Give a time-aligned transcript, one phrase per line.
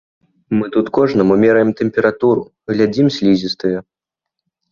[0.59, 3.77] Мы тут кожнаму мераем тэмпературу, глядзім слізістыя.